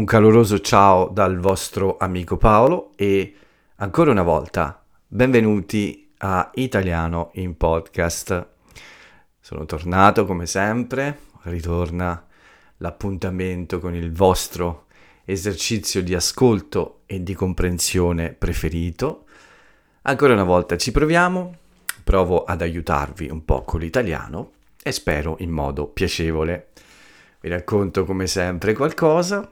[0.00, 3.34] Un caloroso ciao dal vostro amico Paolo e
[3.76, 8.48] ancora una volta benvenuti a Italiano in podcast.
[9.38, 12.26] Sono tornato come sempre, ritorna
[12.78, 14.86] l'appuntamento con il vostro
[15.26, 19.26] esercizio di ascolto e di comprensione preferito.
[20.04, 21.56] Ancora una volta ci proviamo,
[22.02, 26.68] provo ad aiutarvi un po' con l'italiano e spero in modo piacevole.
[27.38, 29.46] Vi racconto come sempre qualcosa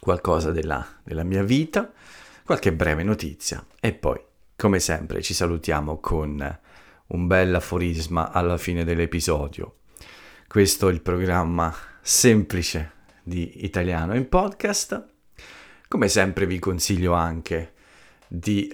[0.00, 1.92] qualcosa della, della mia vita,
[2.44, 4.20] qualche breve notizia e poi,
[4.56, 6.58] come sempre, ci salutiamo con
[7.06, 9.76] un bel aforisma alla fine dell'episodio.
[10.48, 12.92] Questo è il programma semplice
[13.22, 15.08] di Italiano in podcast.
[15.88, 17.74] Come sempre vi consiglio anche
[18.26, 18.72] di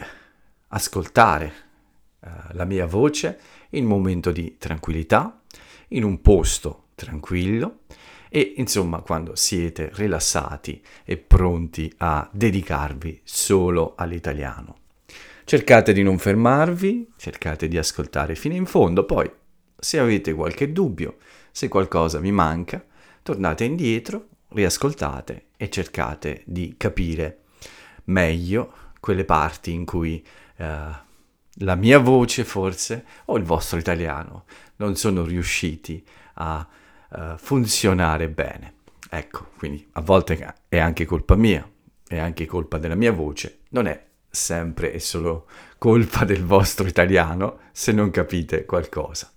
[0.69, 1.52] ascoltare
[2.21, 3.38] uh, la mia voce
[3.71, 5.41] in un momento di tranquillità,
[5.88, 7.80] in un posto tranquillo
[8.29, 14.76] e insomma quando siete rilassati e pronti a dedicarvi solo all'italiano.
[15.45, 19.30] Cercate di non fermarvi, cercate di ascoltare fino in fondo, poi
[19.79, 21.16] se avete qualche dubbio,
[21.51, 22.85] se qualcosa vi manca,
[23.23, 27.45] tornate indietro, riascoltate e cercate di capire
[28.04, 30.24] meglio quelle parti in cui
[30.57, 31.07] eh,
[31.60, 34.45] la mia voce forse o il vostro italiano
[34.76, 36.04] non sono riusciti
[36.35, 36.66] a
[37.10, 38.74] uh, funzionare bene.
[39.10, 41.68] Ecco, quindi a volte è anche colpa mia,
[42.06, 45.46] è anche colpa della mia voce, non è sempre e solo
[45.79, 49.32] colpa del vostro italiano se non capite qualcosa.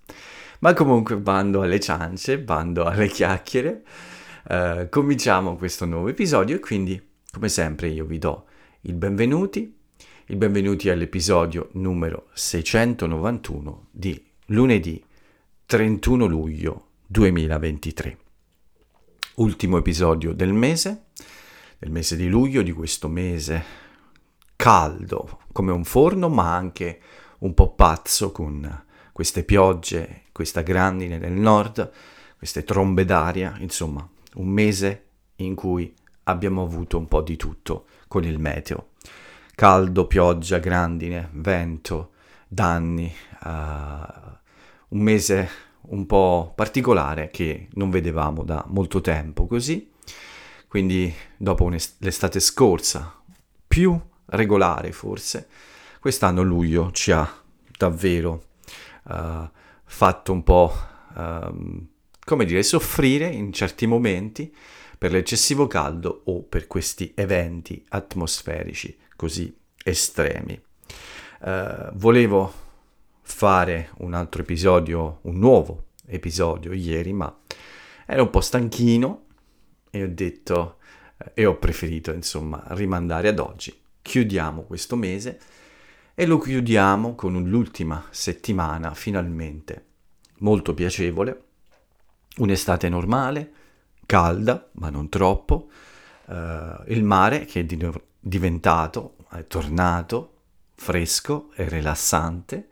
[0.59, 3.83] Ma comunque bando alle ciance, bando alle chiacchiere,
[4.49, 8.45] uh, cominciamo questo nuovo episodio e quindi come sempre io vi do
[8.81, 9.77] il benvenuti,
[10.25, 15.03] il benvenuti all'episodio numero 691 di lunedì
[15.65, 18.17] 31 luglio 2023.
[19.35, 21.07] Ultimo episodio del mese,
[21.77, 23.63] del mese di luglio, di questo mese
[24.55, 27.01] caldo come un forno, ma anche
[27.39, 31.91] un po' pazzo con queste piogge, questa grandine nel nord,
[32.37, 35.07] queste trombe d'aria, insomma, un mese
[35.37, 35.93] in cui
[36.23, 38.91] abbiamo avuto un po' di tutto con il meteo.
[39.53, 42.11] Caldo, pioggia, grandine, vento,
[42.47, 43.49] danni, uh,
[44.87, 49.89] un mese un po' particolare che non vedevamo da molto tempo così.
[50.67, 53.21] Quindi dopo l'estate scorsa,
[53.67, 55.47] più regolare forse,
[55.99, 57.29] quest'anno luglio ci ha
[57.77, 58.45] davvero
[59.03, 59.49] uh,
[59.83, 60.73] fatto un po',
[61.15, 61.87] uh,
[62.23, 64.55] come dire, soffrire in certi momenti
[64.97, 69.53] per l'eccessivo caldo o per questi eventi atmosferici così
[69.83, 70.61] estremi.
[71.41, 72.60] Uh, volevo
[73.31, 77.35] fare un altro episodio, un nuovo episodio ieri, ma
[78.05, 79.25] ero un po' stanchino
[79.89, 80.77] e ho detto
[81.17, 83.75] eh, e ho preferito insomma rimandare ad oggi.
[84.01, 85.39] Chiudiamo questo mese
[86.13, 89.85] e lo chiudiamo con l'ultima settimana finalmente
[90.39, 91.43] molto piacevole,
[92.37, 93.51] un'estate normale,
[94.05, 95.69] calda ma non troppo,
[96.25, 96.33] uh,
[96.87, 100.33] il mare che è di- diventato, è tornato
[100.75, 102.67] fresco e rilassante,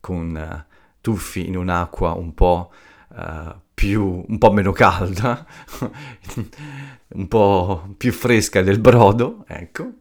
[0.00, 2.72] con uh, tuffi in un'acqua un po'
[3.08, 5.46] uh, più, un po' meno calda,
[7.08, 9.92] un po' più fresca del brodo, ecco.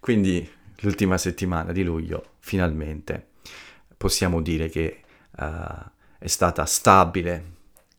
[0.00, 0.48] Quindi
[0.80, 3.28] l'ultima settimana di luglio finalmente
[3.96, 5.00] possiamo dire che
[5.38, 5.44] uh,
[6.18, 7.50] è stata stabile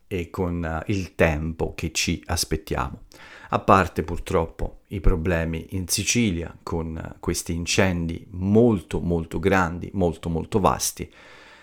[0.06, 3.04] e con uh, il tempo che ci aspettiamo.
[3.50, 10.60] A parte purtroppo i problemi in Sicilia con questi incendi molto molto grandi, molto molto
[10.60, 11.10] vasti,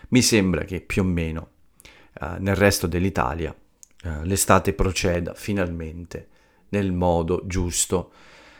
[0.09, 1.49] mi sembra che più o meno
[2.19, 3.51] uh, nel resto dell'Italia
[4.03, 6.27] uh, l'estate proceda finalmente
[6.69, 8.11] nel modo giusto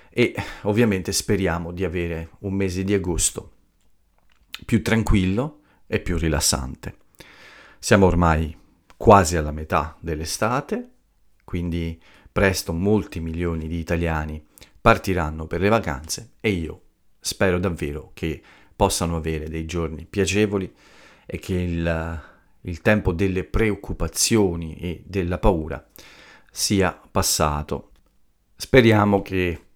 [0.10, 0.34] e
[0.64, 3.52] ovviamente speriamo di avere un mese di agosto
[4.66, 6.96] più tranquillo e più rilassante.
[7.80, 8.56] Siamo ormai
[8.98, 10.90] quasi alla metà dell'estate,
[11.44, 12.00] quindi
[12.32, 14.44] presto molti milioni di italiani
[14.80, 16.82] partiranno per le vacanze e io
[17.20, 18.42] spero davvero che
[18.76, 20.74] possano avere dei giorni piacevoli
[21.26, 22.22] e che il,
[22.62, 25.88] il tempo delle preoccupazioni e della paura
[26.52, 27.92] sia passato.
[28.56, 29.68] Speriamo che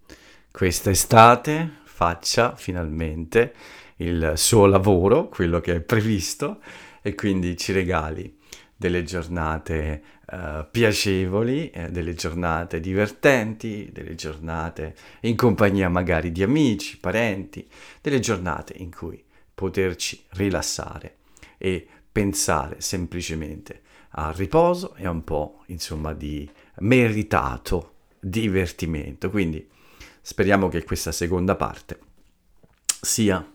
[0.52, 3.54] questa estate faccia finalmente
[3.98, 6.60] il suo lavoro, quello che è previsto,
[7.02, 8.38] e quindi ci regali
[8.76, 10.04] delle giornate
[10.36, 17.68] uh, piacevoli, eh, delle giornate divertenti, delle giornate in compagnia magari di amici, parenti,
[18.02, 19.24] delle giornate in cui
[19.54, 21.18] poterci rilassare
[21.58, 23.82] e pensare semplicemente
[24.18, 26.50] al riposo e a un po' insomma di
[26.80, 29.30] meritato divertimento.
[29.30, 29.68] Quindi
[30.22, 32.00] speriamo che questa seconda parte
[33.02, 33.46] sia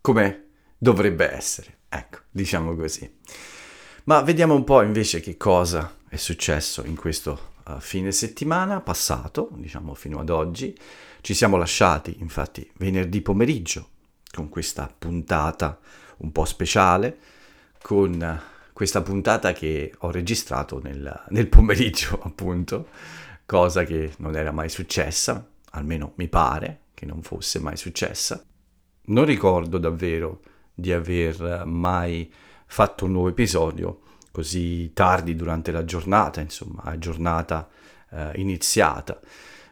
[0.00, 0.44] come
[0.76, 1.78] dovrebbe essere.
[1.88, 3.18] Ecco, diciamo così.
[4.04, 9.50] Ma vediamo un po' invece che cosa è successo in questo uh, fine settimana passato,
[9.52, 10.74] diciamo fino ad oggi.
[11.20, 13.88] Ci siamo lasciati infatti venerdì pomeriggio
[14.32, 15.78] con questa puntata
[16.18, 17.18] un po' speciale,
[17.82, 18.40] con
[18.72, 22.88] questa puntata che ho registrato nel, nel pomeriggio appunto,
[23.44, 28.42] cosa che non era mai successa, almeno mi pare che non fosse mai successa.
[29.06, 30.40] Non ricordo davvero
[30.72, 32.32] di aver mai
[32.70, 37.68] fatto un nuovo episodio così tardi durante la giornata, insomma, giornata
[38.10, 39.20] eh, iniziata.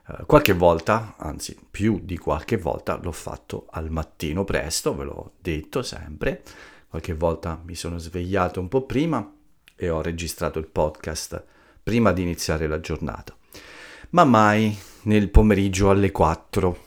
[0.08, 5.32] Eh, qualche volta, anzi più di qualche volta, l'ho fatto al mattino presto, ve l'ho
[5.40, 6.42] detto sempre.
[6.88, 9.32] Qualche volta mi sono svegliato un po' prima
[9.76, 11.44] e ho registrato il podcast
[11.80, 13.34] prima di iniziare la giornata,
[14.10, 16.86] ma mai nel pomeriggio alle 4.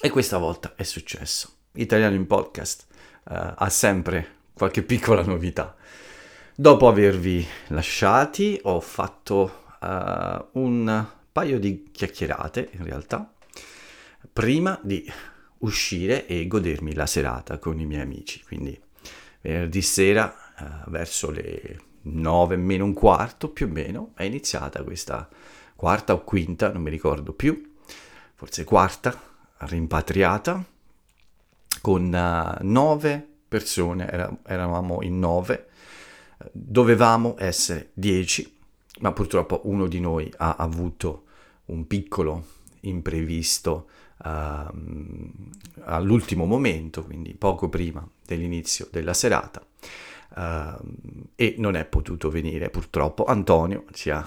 [0.00, 1.48] E questa volta è successo.
[1.74, 2.86] Italiano in podcast
[3.24, 5.74] uh, ha sempre qualche piccola novità.
[6.54, 13.32] Dopo avervi lasciati ho fatto uh, un paio di chiacchierate in realtà
[14.32, 15.04] prima di
[15.58, 18.40] uscire e godermi la serata con i miei amici.
[18.44, 18.80] Quindi
[19.40, 25.28] venerdì sera uh, verso le 9 meno un quarto più o meno è iniziata questa
[25.74, 27.72] quarta o quinta, non mi ricordo più,
[28.36, 29.20] forse quarta,
[29.56, 30.64] rimpatriata
[31.80, 35.66] con uh, nove persone, era, eravamo in nove,
[36.52, 38.50] dovevamo essere dieci,
[39.00, 41.24] ma purtroppo uno di noi ha avuto
[41.66, 42.46] un piccolo
[42.80, 43.88] imprevisto
[44.24, 44.30] uh,
[45.84, 49.62] all'ultimo momento, quindi poco prima dell'inizio della serata,
[50.36, 50.82] uh,
[51.36, 53.26] e non è potuto venire purtroppo.
[53.26, 54.26] Antonio ci ha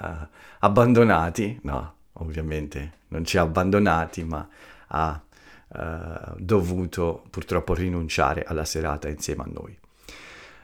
[0.00, 0.26] uh,
[0.60, 4.48] abbandonati, no, ovviamente non ci ha abbandonati, ma
[4.88, 5.20] ha
[5.74, 9.78] uh, dovuto purtroppo rinunciare alla serata insieme a noi.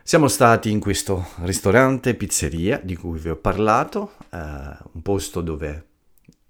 [0.02, 5.84] Siamo stati in questo ristorante, pizzeria di cui vi ho parlato, uh, un posto dove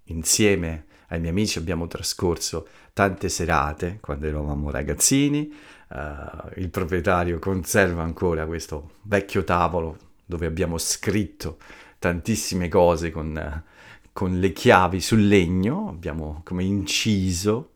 [0.04, 5.52] insieme ai miei amici abbiamo trascorso tante serate quando eravamo ragazzini.
[5.88, 11.58] Uh, il proprietario conserva ancora questo vecchio tavolo dove abbiamo scritto
[11.98, 13.64] tantissime cose con,
[14.12, 17.70] con le chiavi sul legno, abbiamo come inciso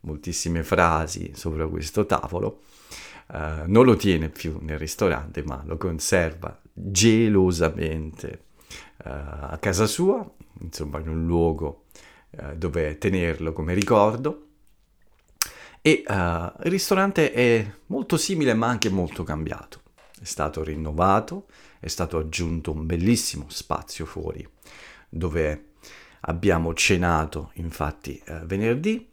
[0.00, 2.62] moltissime frasi sopra questo tavolo.
[3.28, 8.44] Uh, non lo tiene più nel ristorante, ma lo conserva gelosamente
[9.04, 10.28] uh, a casa sua,
[10.60, 11.84] insomma in un luogo
[12.30, 14.46] uh, dove tenerlo come ricordo.
[15.82, 19.80] E il ristorante è molto simile ma anche molto cambiato.
[20.20, 21.46] È stato rinnovato,
[21.78, 24.46] è stato aggiunto un bellissimo spazio fuori
[25.08, 25.68] dove
[26.20, 29.09] abbiamo cenato infatti venerdì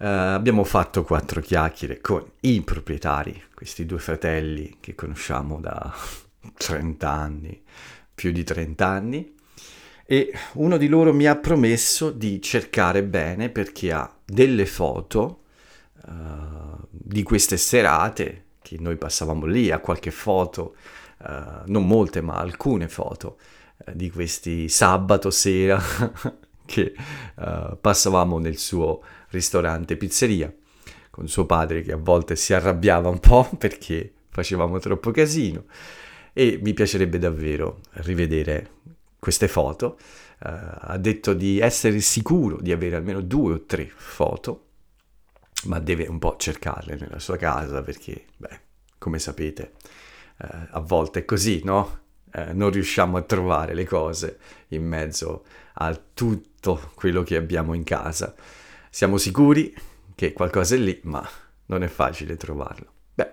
[0.00, 5.92] Uh, abbiamo fatto quattro chiacchiere con i proprietari, questi due fratelli che conosciamo da
[6.56, 7.60] 30 anni,
[8.14, 9.34] più di 30 anni,
[10.06, 15.42] e uno di loro mi ha promesso di cercare bene perché ha delle foto
[16.06, 20.76] uh, di queste serate che noi passavamo lì, ha qualche foto,
[21.24, 23.38] uh, non molte ma alcune foto
[23.92, 25.80] di questi sabato sera
[26.66, 26.94] che
[27.80, 30.52] passavamo nel suo ristorante, pizzeria,
[31.10, 35.64] con suo padre che a volte si arrabbiava un po' perché facevamo troppo casino
[36.32, 38.70] e mi piacerebbe davvero rivedere
[39.18, 39.98] queste foto.
[40.40, 44.66] Uh, ha detto di essere sicuro di avere almeno due o tre foto,
[45.64, 48.60] ma deve un po' cercarle nella sua casa perché, beh,
[48.98, 49.72] come sapete,
[50.38, 52.02] uh, a volte è così, no?
[52.32, 55.44] Uh, non riusciamo a trovare le cose in mezzo
[55.74, 58.32] a tutto quello che abbiamo in casa.
[58.98, 59.72] Siamo sicuri
[60.16, 61.24] che qualcosa è lì, ma
[61.66, 62.94] non è facile trovarlo.
[63.14, 63.32] Beh,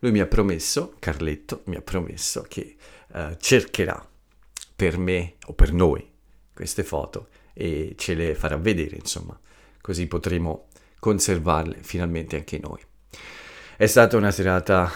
[0.00, 2.74] lui mi ha promesso, Carletto mi ha promesso che
[3.12, 4.04] uh, cercherà
[4.74, 6.04] per me o per noi
[6.52, 9.38] queste foto e ce le farà vedere, insomma,
[9.80, 10.66] così potremo
[10.98, 12.80] conservarle finalmente anche noi.
[13.76, 14.90] È stata una serata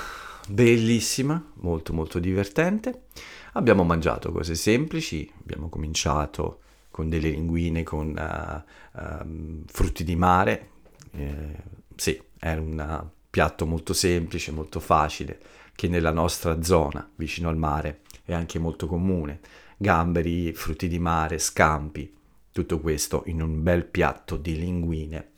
[0.49, 3.04] bellissima, molto molto divertente.
[3.52, 10.68] Abbiamo mangiato cose semplici, abbiamo cominciato con delle linguine con uh, uh, frutti di mare.
[11.11, 11.56] Eh,
[11.96, 15.40] sì, era un piatto molto semplice, molto facile,
[15.75, 19.40] che nella nostra zona, vicino al mare, è anche molto comune.
[19.78, 22.14] Gamberi, frutti di mare, scampi,
[22.52, 25.30] tutto questo in un bel piatto di linguine.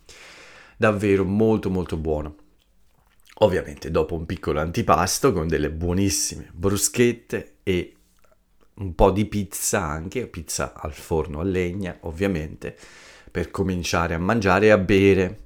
[0.77, 2.37] Davvero molto molto buono.
[3.39, 7.95] Ovviamente dopo un piccolo antipasto con delle buonissime bruschette e
[8.77, 12.77] un po' di pizza anche, pizza al forno a legna ovviamente,
[13.31, 15.41] per cominciare a mangiare e a bere.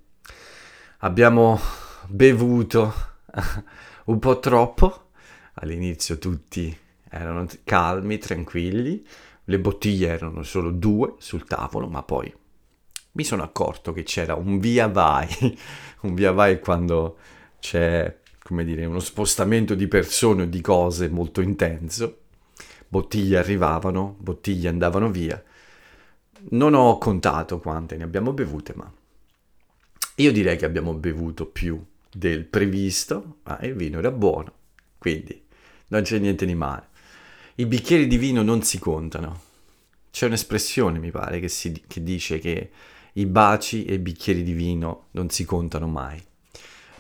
[0.98, 1.58] Abbiamo
[2.06, 2.92] bevuto
[4.06, 5.10] un po' troppo,
[5.54, 6.76] all'inizio tutti
[7.10, 9.06] erano calmi, tranquilli,
[9.44, 12.32] le bottiglie erano solo due sul tavolo, ma poi
[13.12, 15.28] mi sono accorto che c'era un via vai,
[16.02, 17.16] un via vai quando
[17.58, 22.22] c'è, come dire, uno spostamento di persone o di cose molto intenso.
[22.88, 25.42] Bottiglie arrivavano, bottiglie andavano via.
[26.50, 28.90] Non ho contato quante ne abbiamo bevute, ma
[30.16, 31.80] io direi che abbiamo bevuto più
[32.10, 34.52] del previsto, ma il vino era buono,
[34.98, 35.44] quindi
[35.88, 36.88] non c'è niente di male.
[37.56, 39.46] I bicchieri di vino non si contano.
[40.10, 42.70] C'è un'espressione, mi pare, che, si, che dice che
[43.14, 46.22] i baci e i bicchieri di vino non si contano mai.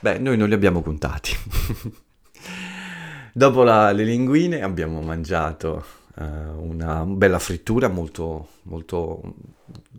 [0.00, 1.32] Beh, noi non li abbiamo contati.
[3.32, 5.84] Dopo la, le linguine abbiamo mangiato
[6.16, 6.22] uh,
[6.60, 9.34] una bella frittura molto, molto,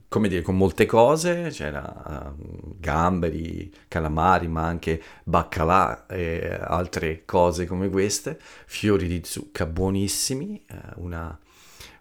[0.08, 1.50] come dire, con molte cose.
[1.50, 8.40] C'era uh, gamberi, calamari, ma anche baccalà e altre cose come queste.
[8.66, 11.40] Fiori di zucca buonissimi, uh, una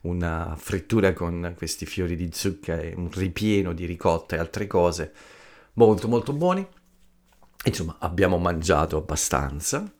[0.01, 5.13] una frittura con questi fiori di zucca e un ripieno di ricotta e altre cose
[5.75, 6.67] molto molto buoni.
[7.65, 9.93] Insomma, abbiamo mangiato abbastanza,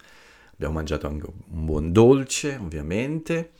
[0.59, 3.53] abbiamo mangiato anche un buon dolce, ovviamente.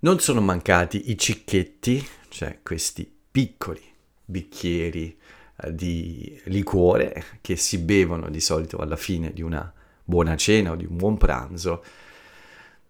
[0.00, 3.82] Non sono mancati i cicchetti, cioè questi piccoli
[4.22, 5.16] bicchieri
[5.62, 9.72] eh, di liquore che si bevono di solito alla fine di una
[10.04, 11.82] buona cena o di un buon pranzo.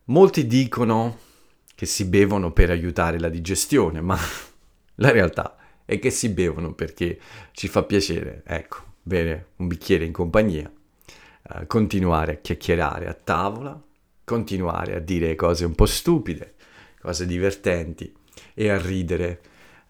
[0.07, 1.19] Molti dicono
[1.77, 4.19] che si bevono per aiutare la digestione, ma
[4.97, 7.21] la realtà è che si bevono perché
[7.53, 10.71] ci fa piacere, ecco, bere un bicchiere in compagnia,
[11.55, 13.81] eh, continuare a chiacchierare a tavola,
[14.25, 16.55] continuare a dire cose un po' stupide,
[17.01, 18.15] cose divertenti
[18.55, 19.41] e a ridere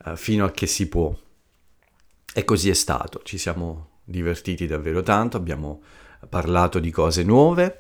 [0.04, 1.14] eh, fino a che si può.
[2.32, 5.82] E così è stato, ci siamo divertiti davvero tanto, abbiamo
[6.28, 7.78] parlato di cose nuove,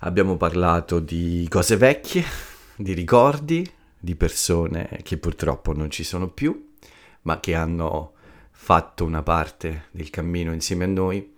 [0.00, 2.24] abbiamo parlato di cose vecchie,
[2.76, 6.72] di ricordi di persone che purtroppo non ci sono più,
[7.22, 8.14] ma che hanno
[8.50, 11.31] fatto una parte del cammino insieme a noi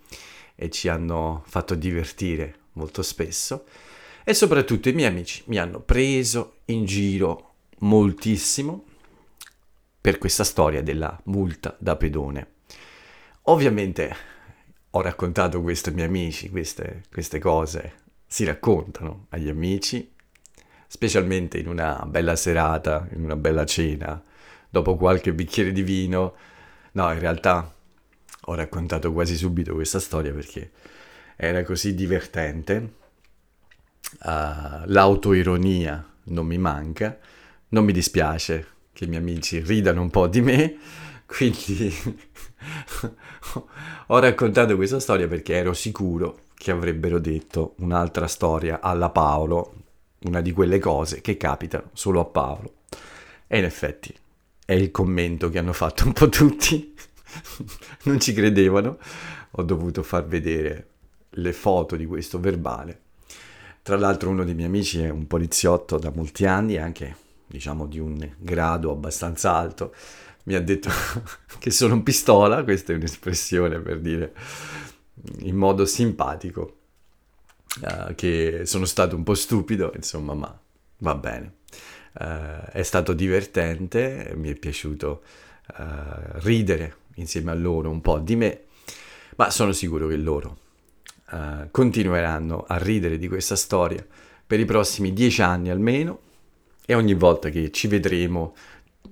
[0.55, 3.65] e ci hanno fatto divertire molto spesso
[4.25, 8.85] e soprattutto i miei amici mi hanno preso in giro moltissimo
[10.01, 12.53] per questa storia della multa da pedone.
[13.43, 14.17] Ovviamente
[14.91, 20.13] ho raccontato questo ai miei amici, queste, queste cose si raccontano agli amici
[20.95, 24.23] specialmente in una bella serata, in una bella cena,
[24.71, 26.35] dopo qualche bicchiere di vino.
[26.93, 27.74] No, in realtà
[28.47, 30.71] ho raccontato quasi subito questa storia perché
[31.37, 33.03] era così divertente.
[34.21, 37.19] Uh, l'autoironia non mi manca,
[37.69, 40.77] non mi dispiace che i miei amici ridano un po' di me,
[41.27, 41.93] quindi
[44.07, 49.83] ho raccontato questa storia perché ero sicuro che avrebbero detto un'altra storia alla Paolo
[50.25, 52.75] una di quelle cose che capitano solo a Paolo.
[53.47, 54.15] E in effetti
[54.65, 56.95] è il commento che hanno fatto un po' tutti.
[58.05, 58.99] non ci credevano.
[59.53, 60.89] Ho dovuto far vedere
[61.31, 63.01] le foto di questo verbale.
[63.83, 67.99] Tra l'altro uno dei miei amici è un poliziotto da molti anni, anche diciamo di
[67.99, 69.95] un grado abbastanza alto.
[70.45, 70.91] Mi ha detto
[71.59, 74.33] che sono un pistola, questa è un'espressione per dire
[75.41, 76.79] in modo simpatico
[77.83, 80.59] uh, che sono stato un po' stupido, insomma, ma
[80.99, 81.57] va bene.
[82.15, 85.23] Uh, è stato divertente, mi è piaciuto
[85.79, 88.65] uh, ridere insieme a loro un po' di me,
[89.37, 90.59] ma sono sicuro che loro
[91.71, 94.07] continueranno a ridere di questa storia
[94.47, 96.21] per i prossimi dieci anni almeno
[96.87, 98.55] e ogni volta che ci vedremo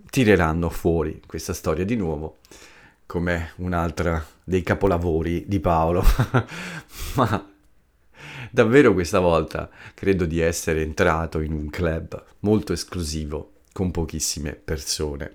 [0.09, 2.38] tireranno fuori questa storia di nuovo
[3.06, 6.04] come un'altra dei capolavori di Paolo.
[7.16, 7.50] ma
[8.50, 15.35] Davvero questa volta credo di essere entrato in un club molto esclusivo con pochissime persone.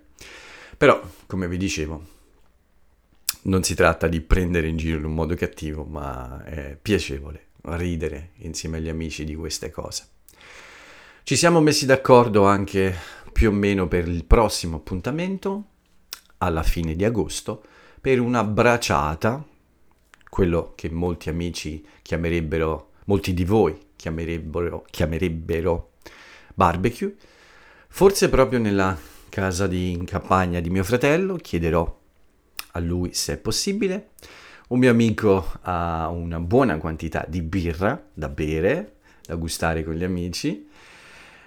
[0.77, 2.16] Però, come vi dicevo,
[3.47, 8.31] non si tratta di prendere in giro in un modo cattivo, ma è piacevole ridere
[8.37, 10.07] insieme agli amici di queste cose.
[11.23, 12.95] Ci siamo messi d'accordo anche
[13.33, 15.65] più o meno per il prossimo appuntamento,
[16.37, 17.63] alla fine di agosto,
[17.99, 19.43] per una braciata,
[20.29, 25.91] quello che molti amici chiamerebbero molti di voi chiamerebbero, chiamerebbero
[26.53, 27.15] barbecue.
[27.89, 28.97] Forse proprio nella
[29.29, 31.96] casa di, in campagna di mio fratello chiederò
[32.77, 34.09] a lui se è possibile.
[34.69, 40.03] Un mio amico ha una buona quantità di birra da bere, da gustare con gli
[40.03, 40.67] amici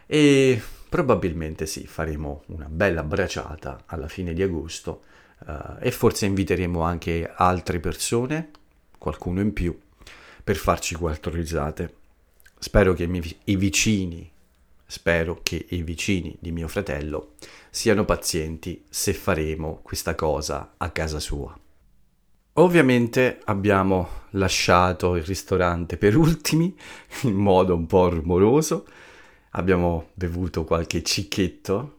[0.07, 5.03] e probabilmente sì, faremo una bella bracciata alla fine di agosto
[5.47, 8.51] uh, e forse inviteremo anche altre persone,
[8.99, 9.79] qualcuno in più,
[10.43, 11.95] per farci quattro risate.
[12.59, 14.31] Spero che i, i vicini,
[14.91, 17.35] spero che i vicini di mio fratello
[17.71, 21.57] siano pazienti se faremo questa cosa a casa sua.
[22.55, 26.77] Ovviamente abbiamo lasciato il ristorante per ultimi,
[27.23, 28.85] in modo un po' rumoroso,
[29.51, 31.99] abbiamo bevuto qualche cicchetto,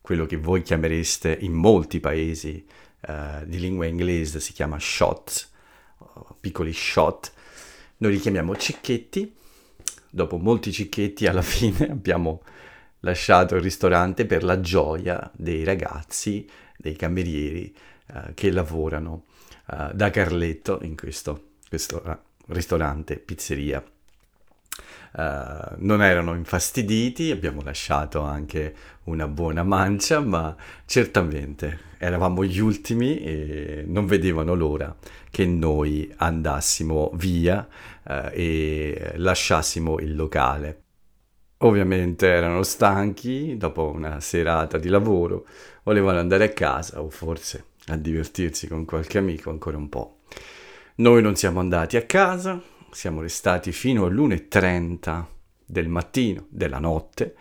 [0.00, 2.64] quello che voi chiamereste in molti paesi
[3.08, 5.50] uh, di lingua inglese si chiama shots,
[6.38, 7.32] piccoli shot,
[7.96, 9.34] noi li chiamiamo cicchetti,
[10.10, 12.42] dopo molti cicchetti alla fine abbiamo
[13.00, 17.74] lasciato il ristorante per la gioia dei ragazzi, dei camerieri
[18.12, 19.24] uh, che lavorano
[19.68, 22.02] uh, da Carletto in questo, questo
[22.46, 23.82] ristorante, pizzeria
[25.12, 28.74] Uh, non erano infastiditi, abbiamo lasciato anche
[29.04, 30.54] una buona mancia, ma
[30.86, 34.94] certamente eravamo gli ultimi e non vedevano l'ora
[35.28, 37.66] che noi andassimo via
[38.04, 40.82] uh, e lasciassimo il locale.
[41.62, 45.46] Ovviamente erano stanchi dopo una serata di lavoro,
[45.82, 50.20] volevano andare a casa o forse a divertirsi con qualche amico ancora un po'.
[50.96, 55.24] Noi non siamo andati a casa, siamo restati fino all'1.30
[55.64, 57.36] del mattino, della notte,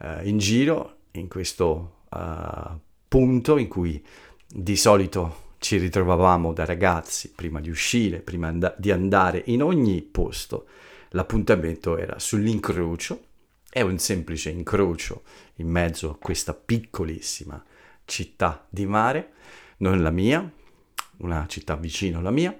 [0.00, 2.78] eh, in giro in questo uh,
[3.08, 4.02] punto in cui
[4.46, 10.02] di solito ci ritrovavamo da ragazzi prima di uscire, prima and- di andare in ogni
[10.02, 10.66] posto.
[11.10, 13.20] L'appuntamento era sull'incrocio,
[13.68, 15.22] è un semplice incrocio
[15.56, 17.62] in mezzo a questa piccolissima
[18.04, 19.32] città di mare,
[19.78, 20.50] non la mia,
[21.18, 22.56] una città vicino alla mia,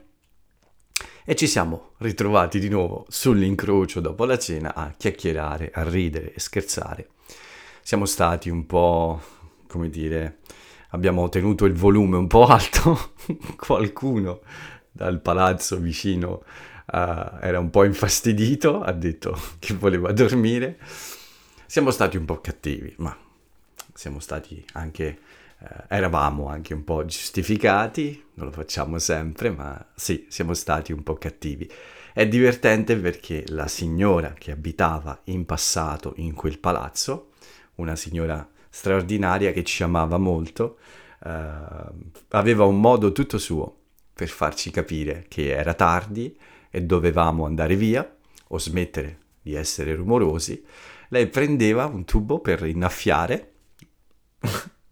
[1.25, 6.41] e ci siamo ritrovati di nuovo sull'incrocio dopo la cena a chiacchierare, a ridere e
[6.41, 7.09] scherzare.
[7.83, 9.21] Siamo stati un po',
[9.67, 10.39] come dire,
[10.91, 13.13] abbiamo tenuto il volume un po' alto,
[13.57, 14.41] qualcuno
[14.91, 16.43] dal palazzo vicino
[16.93, 20.79] uh, era un po' infastidito, ha detto che voleva dormire.
[21.67, 23.17] Siamo stati un po' cattivi, ma
[23.95, 25.19] siamo stati anche
[25.63, 31.03] eh, eravamo anche un po' giustificati, non lo facciamo sempre, ma sì, siamo stati un
[31.03, 31.71] po' cattivi.
[32.13, 37.31] È divertente perché la signora che abitava in passato in quel palazzo,
[37.77, 40.79] una signora straordinaria che ci amava molto,
[41.25, 41.31] eh,
[42.31, 43.77] aveva un modo tutto suo
[44.13, 46.37] per farci capire che era tardi
[46.71, 48.17] e dovevamo andare via
[48.49, 50.65] o smettere di essere rumorosi.
[51.09, 53.53] Lei prendeva un tubo per innaffiare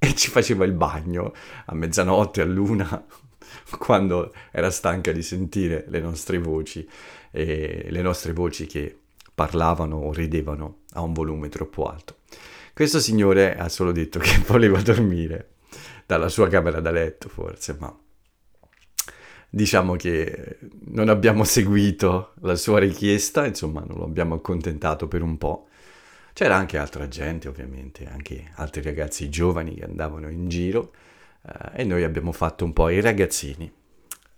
[0.02, 1.34] e ci faceva il bagno
[1.66, 3.04] a mezzanotte, a luna,
[3.78, 6.88] quando era stanca di sentire le nostre voci
[7.30, 8.96] e le nostre voci che
[9.34, 12.16] parlavano o ridevano a un volume troppo alto.
[12.72, 15.50] Questo signore ha solo detto che voleva dormire
[16.06, 17.94] dalla sua camera da letto, forse, ma
[19.50, 25.36] diciamo che non abbiamo seguito la sua richiesta, insomma, non lo abbiamo accontentato per un
[25.36, 25.68] po'.
[26.32, 30.92] C'era anche altra gente, ovviamente, anche altri ragazzi giovani che andavano in giro
[31.46, 33.70] eh, e noi abbiamo fatto un po' i ragazzini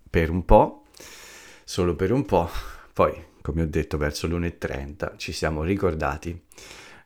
[0.09, 0.87] per un po',
[1.65, 2.49] solo per un po'.
[2.93, 6.41] Poi, come ho detto, verso l'1.30 ci siamo ricordati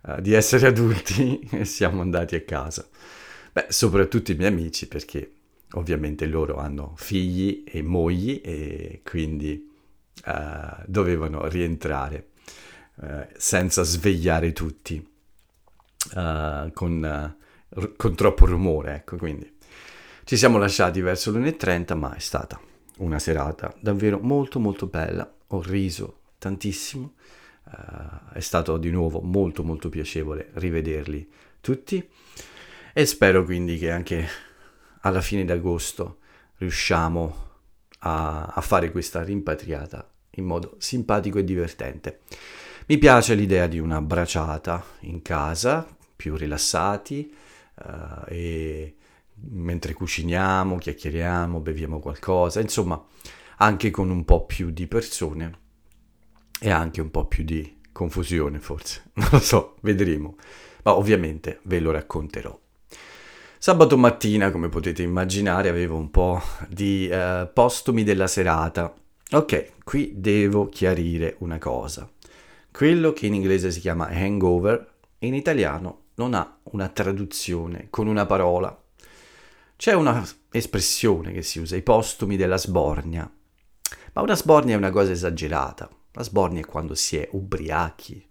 [0.06, 2.88] eh, di essere adulti e siamo andati a casa.
[3.52, 5.30] Beh, soprattutto i miei amici perché
[5.72, 9.72] ovviamente loro hanno figli e mogli e quindi
[10.24, 12.28] eh, dovevano rientrare
[13.02, 14.96] eh, senza svegliare tutti
[16.14, 17.36] uh, con,
[17.68, 19.54] uh, con, troppo rumore, ecco, quindi
[20.24, 22.58] ci siamo lasciati verso l'1.30, ma è stata
[22.98, 27.14] una serata davvero molto molto bella, ho riso tantissimo,
[27.64, 31.28] uh, è stato di nuovo molto molto piacevole rivederli
[31.60, 32.08] tutti
[32.92, 34.26] e spero quindi che anche
[35.00, 36.18] alla fine d'agosto
[36.56, 37.44] riusciamo
[38.00, 42.20] a, a fare questa rimpatriata in modo simpatico e divertente.
[42.88, 47.34] Mi piace l'idea di una braciata in casa, più rilassati,
[47.84, 48.94] uh, e
[49.50, 53.04] mentre cuciniamo, chiacchieriamo, beviamo qualcosa, insomma,
[53.56, 55.58] anche con un po' più di persone
[56.60, 59.02] e anche un po' più di confusione, forse.
[59.14, 60.36] Non lo so, vedremo.
[60.84, 62.56] Ma ovviamente ve lo racconterò.
[63.58, 68.94] Sabato mattina, come potete immaginare, avevo un po' di uh, postumi della serata.
[69.32, 72.08] Ok, qui devo chiarire una cosa.
[72.76, 78.26] Quello che in inglese si chiama hangover, in italiano non ha una traduzione con una
[78.26, 78.84] parola.
[79.76, 83.32] C'è una espressione che si usa, i postumi della sbornia.
[84.12, 85.88] Ma una sbornia è una cosa esagerata.
[86.12, 88.22] La sbornia è quando si è ubriachi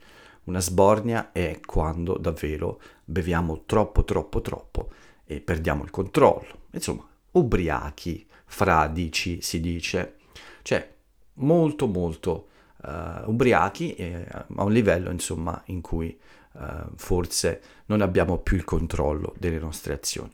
[0.44, 4.92] Una sbornia è quando davvero beviamo troppo, troppo, troppo
[5.26, 6.66] e perdiamo il controllo.
[6.70, 10.18] Insomma, ubriachi, fradici si dice,
[10.62, 10.88] cioè
[11.34, 12.50] molto, molto
[12.86, 16.18] uh, ubriachi eh, a un livello insomma in cui
[16.54, 16.60] uh,
[16.96, 20.32] forse non abbiamo più il controllo delle nostre azioni.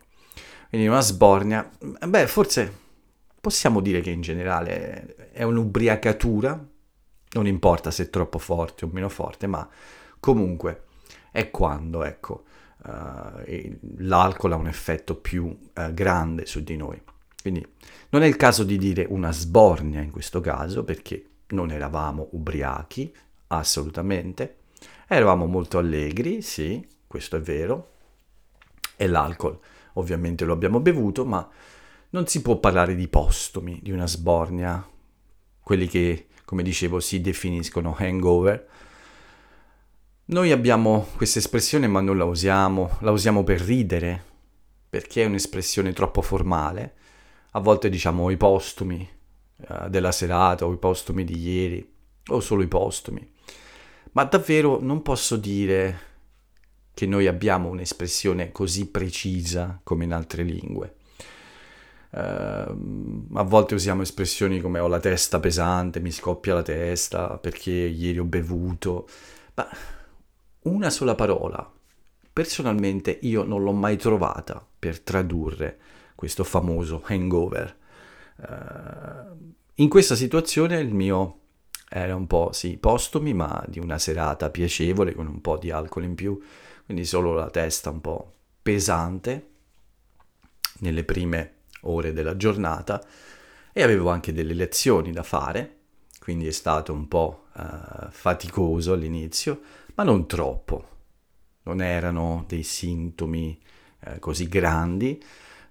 [0.69, 1.69] Quindi una sbornia,
[2.07, 2.79] beh, forse
[3.41, 6.65] possiamo dire che in generale è un'ubriacatura,
[7.33, 9.67] non importa se è troppo forte o meno forte, ma
[10.19, 10.83] comunque
[11.31, 12.43] è quando, ecco,
[12.85, 17.01] uh, l'alcol ha un effetto più uh, grande su di noi.
[17.41, 17.65] Quindi
[18.09, 23.13] non è il caso di dire una sbornia in questo caso, perché non eravamo ubriachi,
[23.47, 24.57] assolutamente.
[25.07, 27.89] Eravamo molto allegri, sì, questo è vero.
[28.95, 29.59] E l'alcol
[29.93, 31.47] ovviamente lo abbiamo bevuto, ma
[32.11, 34.87] non si può parlare di postumi, di una sbornia,
[35.61, 38.67] quelli che, come dicevo, si definiscono hangover.
[40.25, 44.23] Noi abbiamo questa espressione ma non la usiamo, la usiamo per ridere,
[44.89, 46.95] perché è un'espressione troppo formale.
[47.51, 49.07] A volte diciamo i postumi
[49.67, 51.93] eh, della serata o i postumi di ieri,
[52.27, 53.29] o solo i postumi.
[54.13, 56.09] Ma davvero non posso dire
[56.93, 60.95] che noi abbiamo un'espressione così precisa come in altre lingue.
[62.11, 67.71] Uh, a volte usiamo espressioni come ho la testa pesante, mi scoppia la testa perché
[67.71, 69.07] ieri ho bevuto,
[69.53, 69.69] ma
[70.63, 71.71] una sola parola,
[72.33, 75.77] personalmente io non l'ho mai trovata per tradurre
[76.15, 77.77] questo famoso hangover.
[78.41, 81.39] Uh, in questa situazione il mio
[81.89, 86.05] era un po', sì, postumi, ma di una serata piacevole con un po' di alcol
[86.05, 86.41] in più
[86.91, 89.49] quindi solo la testa un po' pesante
[90.79, 93.01] nelle prime ore della giornata
[93.71, 95.77] e avevo anche delle lezioni da fare,
[96.19, 99.61] quindi è stato un po' uh, faticoso all'inizio,
[99.95, 100.87] ma non troppo.
[101.63, 103.57] Non erano dei sintomi
[104.07, 105.23] uh, così grandi,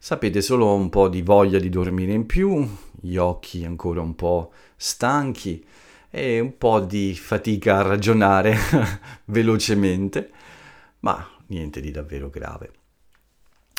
[0.02, 2.66] sapete solo un po' di voglia di dormire in più,
[3.00, 5.62] gli occhi ancora un po' stanchi
[6.08, 8.56] e un po' di fatica a ragionare
[9.26, 10.32] velocemente
[11.00, 12.72] ma niente di davvero grave.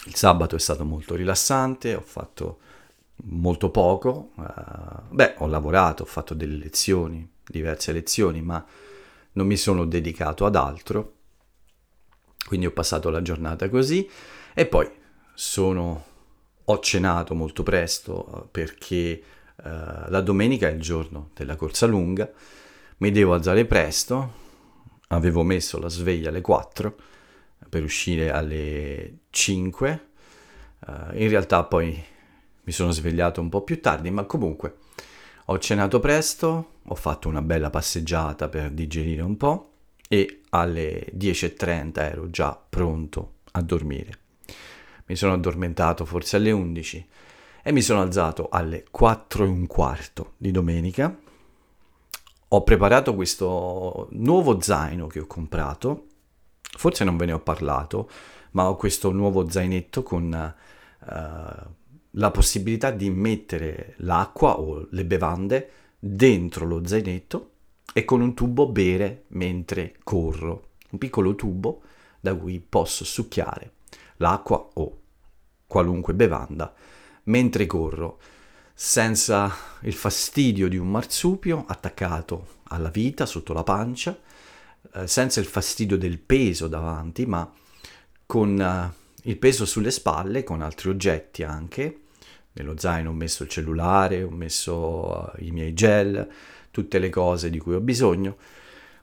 [0.05, 2.59] Il sabato è stato molto rilassante, ho fatto
[3.23, 4.43] molto poco, uh,
[5.09, 8.63] beh, ho lavorato, ho fatto delle lezioni, diverse lezioni, ma
[9.33, 11.13] non mi sono dedicato ad altro,
[12.47, 14.09] quindi ho passato la giornata così
[14.53, 14.89] e poi
[15.33, 16.05] sono,
[16.71, 19.21] ho cenato molto presto uh, perché
[19.57, 19.63] uh,
[20.07, 22.31] la domenica è il giorno della corsa lunga,
[22.97, 24.33] mi devo alzare presto,
[25.07, 26.95] avevo messo la sveglia alle 4
[27.67, 30.05] per uscire alle 5.
[30.79, 32.01] Uh, eh, in realtà poi
[32.63, 34.77] mi sono svegliato un po' più tardi, ma comunque
[35.45, 39.73] ho cenato presto, ho fatto una bella passeggiata per digerire un po'
[40.07, 44.20] e alle 10.30 ero già pronto a dormire.
[45.11, 47.07] Mi sono addormentato forse alle 11
[47.63, 51.15] e mi sono alzato alle 4 e un quarto di domenica.
[52.53, 56.05] Ho preparato questo nuovo zaino che ho comprato
[56.77, 58.09] Forse non ve ne ho parlato,
[58.51, 60.55] ma ho questo nuovo zainetto con
[61.03, 61.69] uh,
[62.11, 65.69] la possibilità di mettere l'acqua o le bevande
[65.99, 67.49] dentro lo zainetto
[67.93, 70.69] e con un tubo bere mentre corro.
[70.91, 71.81] Un piccolo tubo
[72.19, 73.73] da cui posso succhiare
[74.17, 75.00] l'acqua o
[75.71, 76.73] qualunque bevanda
[77.23, 78.19] mentre corro
[78.73, 84.19] senza il fastidio di un marsupio attaccato alla vita sotto la pancia
[84.93, 87.49] eh, senza il fastidio del peso davanti, ma
[88.25, 91.99] con uh, il peso sulle spalle, con altri oggetti anche.
[92.53, 96.27] Nello zaino ho messo il cellulare, ho messo uh, i miei gel,
[96.71, 98.35] tutte le cose di cui ho bisogno.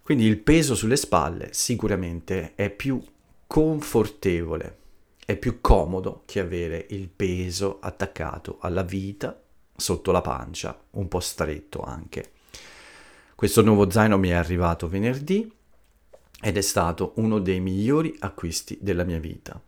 [0.02, 3.02] Quindi il peso sulle spalle sicuramente è più
[3.46, 4.76] confortevole,
[5.28, 9.38] è più comodo che avere il peso attaccato alla vita
[9.76, 12.30] sotto la pancia, un po' stretto anche.
[13.34, 15.52] Questo nuovo zaino mi è arrivato venerdì
[16.40, 19.60] ed è stato uno dei migliori acquisti della mia vita.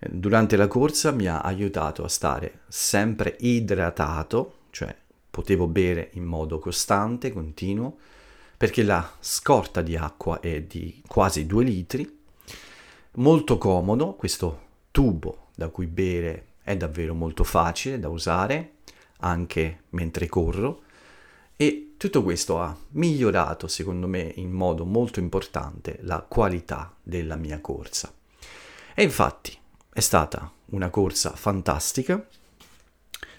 [0.00, 4.92] Durante la corsa mi ha aiutato a stare sempre idratato, cioè
[5.30, 7.98] potevo bere in modo costante, continuo,
[8.56, 12.20] perché la scorta di acqua è di quasi 2 litri,
[13.12, 18.74] molto comodo, questo tubo da cui bere è davvero molto facile da usare,
[19.18, 20.82] anche mentre corro,
[21.56, 27.60] e tutto questo ha migliorato, secondo me, in modo molto importante la qualità della mia
[27.60, 28.12] corsa.
[28.94, 29.56] E infatti
[29.92, 32.24] è stata una corsa fantastica,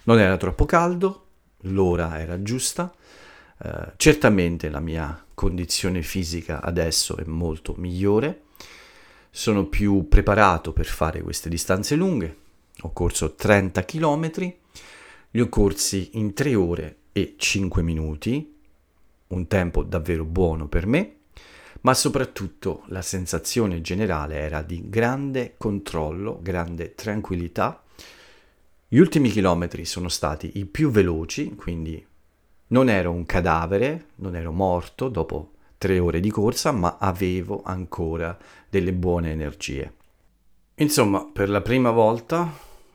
[0.04, 1.26] non era troppo caldo,
[1.62, 2.94] l'ora era giusta,
[3.56, 8.42] Uh, certamente la mia condizione fisica adesso è molto migliore,
[9.36, 12.38] sono più preparato per fare queste distanze lunghe,
[12.82, 14.32] ho corso 30 km,
[15.32, 18.56] li ho corsi in 3 ore e 5 minuti,
[19.30, 21.15] un tempo davvero buono per me,
[21.82, 27.82] ma soprattutto la sensazione generale era di grande controllo, grande tranquillità.
[28.88, 32.06] Gli ultimi chilometri sono stati i più veloci, quindi
[32.67, 35.10] non ero un cadavere, non ero morto.
[35.10, 35.53] Dopo
[35.84, 38.38] tre ore di corsa, ma avevo ancora
[38.69, 39.96] delle buone energie.
[40.76, 42.50] Insomma, per la prima volta,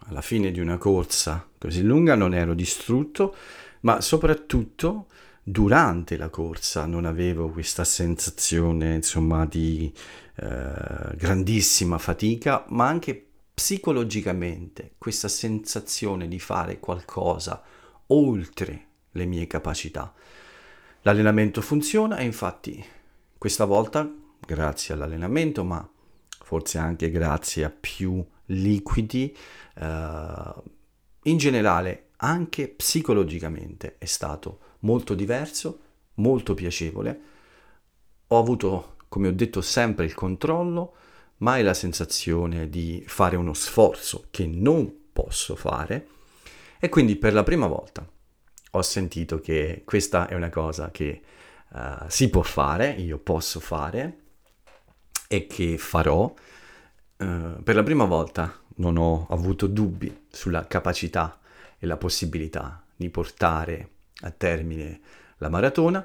[0.06, 3.36] alla fine di una corsa così lunga, non ero distrutto,
[3.80, 5.08] ma soprattutto
[5.42, 9.92] durante la corsa non avevo questa sensazione, insomma, di
[10.36, 13.22] eh, grandissima fatica, ma anche
[13.52, 17.62] psicologicamente questa sensazione di fare qualcosa
[18.06, 20.10] oltre le mie capacità.
[21.02, 22.84] L'allenamento funziona e infatti
[23.38, 25.88] questa volta, grazie all'allenamento, ma
[26.40, 29.34] forse anche grazie a più liquidi,
[29.76, 30.54] eh,
[31.22, 35.80] in generale anche psicologicamente è stato molto diverso,
[36.14, 37.20] molto piacevole.
[38.28, 40.94] Ho avuto, come ho detto, sempre il controllo,
[41.38, 46.08] mai la sensazione di fare uno sforzo che non posso fare
[46.80, 48.04] e quindi per la prima volta
[48.72, 51.22] ho sentito che questa è una cosa che
[51.70, 54.18] uh, si può fare, io posso fare
[55.26, 56.32] e che farò.
[57.16, 61.40] Uh, per la prima volta non ho avuto dubbi sulla capacità
[61.78, 63.90] e la possibilità di portare
[64.22, 65.00] a termine
[65.38, 66.04] la maratona.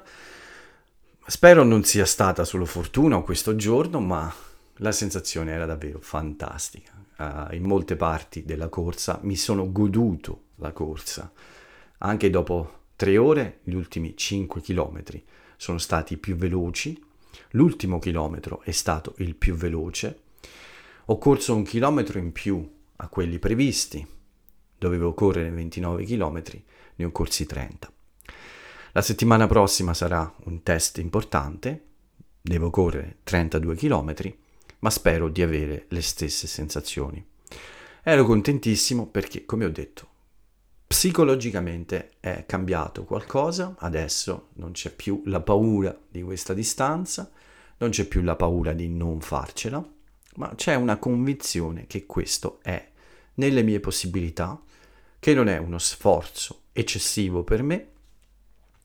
[1.26, 4.32] Spero non sia stata solo fortuna questo giorno, ma
[4.78, 6.92] la sensazione era davvero fantastica.
[7.16, 11.30] Uh, in molte parti della corsa mi sono goduto la corsa
[12.04, 15.24] anche dopo tre ore, gli ultimi 5 chilometri
[15.56, 17.02] sono stati più veloci.
[17.50, 20.20] L'ultimo chilometro è stato il più veloce.
[21.06, 24.06] Ho corso un chilometro in più a quelli previsti.
[24.76, 26.62] Dovevo correre 29 chilometri,
[26.96, 27.90] ne ho corsi 30.
[28.92, 31.84] La settimana prossima sarà un test importante.
[32.40, 34.38] Devo correre 32 chilometri,
[34.80, 37.24] ma spero di avere le stesse sensazioni.
[38.02, 40.08] Ero contentissimo perché, come ho detto,
[40.94, 47.32] psicologicamente è cambiato qualcosa, adesso non c'è più la paura di questa distanza,
[47.78, 49.84] non c'è più la paura di non farcela,
[50.36, 52.90] ma c'è una convinzione che questo è
[53.34, 54.62] nelle mie possibilità,
[55.18, 57.88] che non è uno sforzo eccessivo per me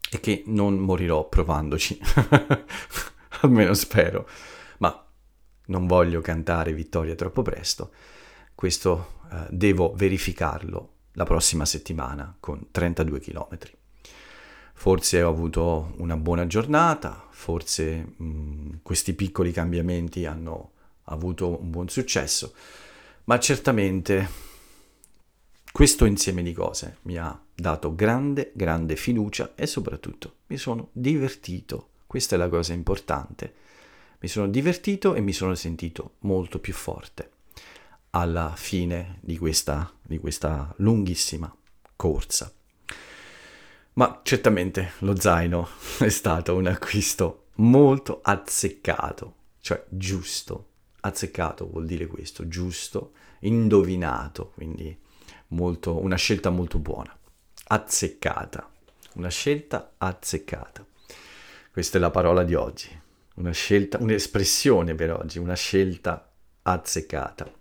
[0.09, 1.99] e che non morirò provandoci,
[3.41, 4.27] almeno spero,
[4.79, 5.07] ma
[5.67, 7.91] non voglio cantare vittoria troppo presto,
[8.55, 13.58] questo eh, devo verificarlo la prossima settimana con 32 km.
[14.73, 20.71] Forse ho avuto una buona giornata, forse mh, mm, questi piccoli cambiamenti hanno
[21.05, 22.53] avuto un buon successo,
[23.25, 24.47] ma certamente
[25.73, 31.89] questo insieme di cose mi ha dato grande, grande fiducia e soprattutto mi sono divertito.
[32.08, 33.53] Questa è la cosa importante.
[34.19, 37.32] Mi sono divertito e mi sono sentito molto più forte
[38.11, 41.53] alla fine di questa, di questa lunghissima
[41.95, 42.51] corsa.
[43.93, 45.67] Ma certamente lo zaino
[45.99, 50.65] è stato un acquisto molto azzeccato, cioè giusto.
[51.01, 54.97] Azzeccato vuol dire questo, giusto, indovinato, quindi
[55.49, 57.17] molto, una scelta molto buona.
[57.71, 58.69] Azzeccata,
[59.13, 60.85] una scelta azzeccata.
[61.71, 62.89] Questa è la parola di oggi,
[63.35, 66.31] una scelta, un'espressione per oggi, una scelta
[66.63, 67.58] azzeccata.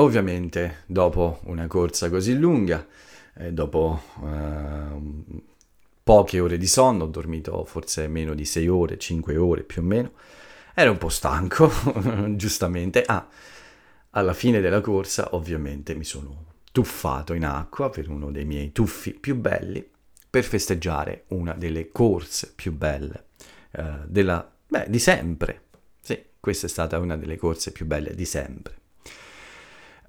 [0.00, 2.86] Ovviamente dopo una corsa così lunga,
[3.34, 5.32] eh, dopo eh,
[6.02, 9.84] poche ore di sonno, ho dormito forse meno di 6 ore, 5 ore più o
[9.84, 10.12] meno,
[10.74, 11.70] ero un po' stanco,
[12.34, 13.02] giustamente.
[13.04, 13.28] Ah,
[14.12, 19.12] alla fine della corsa ovviamente mi sono tuffato in acqua per uno dei miei tuffi
[19.12, 19.86] più belli
[20.30, 23.26] per festeggiare una delle corse più belle
[23.72, 25.64] eh, della, beh, di sempre.
[26.00, 28.79] Sì, questa è stata una delle corse più belle di sempre.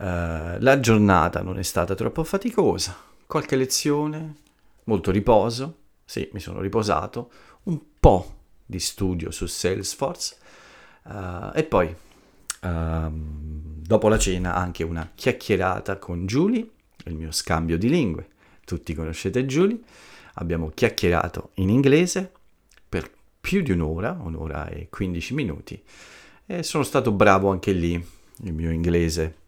[0.02, 4.38] Uh, la giornata non è stata troppo faticosa, qualche lezione,
[4.86, 7.32] molto riposo, sì, mi sono riposato,
[7.66, 10.38] un po' di studio su Salesforce
[11.04, 11.96] uh, e poi
[12.64, 16.68] uh, dopo la cena anche una chiacchierata con Julie,
[17.06, 18.30] il mio scambio di lingue.
[18.66, 19.82] Tutti conoscete Julie,
[20.36, 22.32] abbiamo chiacchierato in inglese
[22.90, 23.08] per
[23.40, 25.80] più di un'ora, un'ora e 15 minuti
[26.48, 27.94] e sono stato bravo anche lì,
[28.44, 29.40] il mio inglese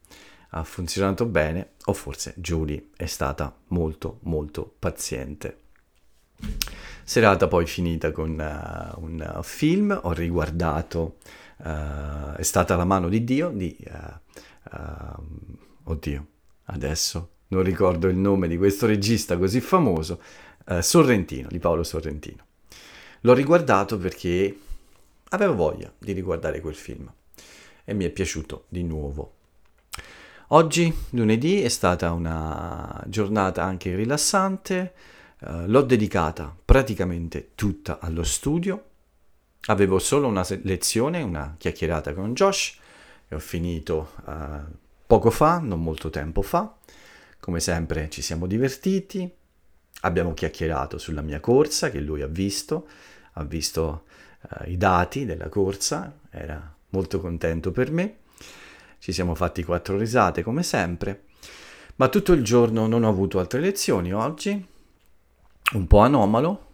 [0.55, 5.59] ha funzionato bene o forse Julie è stata molto molto paziente.
[7.03, 11.17] Serata poi finita con uh, un film, ho riguardato
[11.57, 13.75] uh, È stata la mano di Dio di...
[14.71, 15.11] Uh,
[15.83, 16.27] oddio,
[16.65, 20.21] adesso non ricordo il nome di questo regista così famoso,
[20.79, 22.45] Sorrentino, di Paolo Sorrentino.
[23.21, 24.57] L'ho riguardato perché
[25.29, 27.11] avevo voglia di riguardare quel film
[27.83, 29.32] e mi è piaciuto di nuovo.
[30.47, 34.93] Oggi, lunedì, è stata una giornata anche rilassante,
[35.39, 38.89] uh, l'ho dedicata praticamente tutta allo studio.
[39.67, 42.77] Avevo solo una lezione, una chiacchierata con Josh
[43.29, 44.33] e ho finito uh,
[45.07, 46.75] poco fa, non molto tempo fa.
[47.39, 49.31] Come sempre ci siamo divertiti,
[50.01, 52.87] abbiamo chiacchierato sulla mia corsa che lui ha visto,
[53.33, 54.03] ha visto
[54.41, 58.17] uh, i dati della corsa, era molto contento per me.
[59.03, 61.23] Ci siamo fatti quattro risate come sempre,
[61.97, 64.65] ma tutto il giorno non ho avuto altre lezioni oggi,
[65.73, 66.67] un po' anomalo.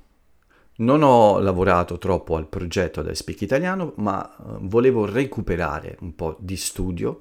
[0.76, 6.36] Non ho lavorato troppo al progetto da Speak Italiano, ma eh, volevo recuperare un po'
[6.38, 7.20] di studio,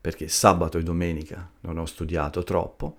[0.00, 2.96] perché sabato e domenica non ho studiato troppo,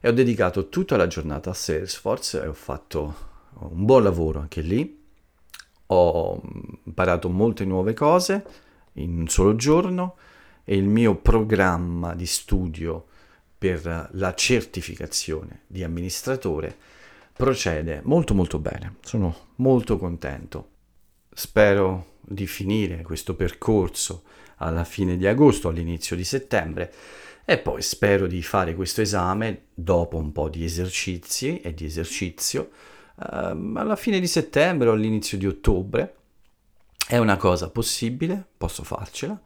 [0.00, 3.14] e ho dedicato tutta la giornata a Salesforce e ho fatto
[3.60, 5.02] un buon lavoro anche lì.
[5.86, 6.42] Ho
[6.84, 8.44] imparato molte nuove cose
[8.96, 10.16] in un solo giorno
[10.64, 13.06] e il mio programma di studio
[13.56, 16.76] per la certificazione di amministratore
[17.32, 18.96] procede molto molto bene.
[19.02, 20.68] Sono molto contento.
[21.32, 24.22] Spero di finire questo percorso
[24.56, 26.92] alla fine di agosto, all'inizio di settembre
[27.44, 32.70] e poi spero di fare questo esame dopo un po' di esercizi e di esercizio
[33.22, 36.16] ehm, alla fine di settembre o all'inizio di ottobre.
[37.06, 39.38] È una cosa possibile, posso farcela,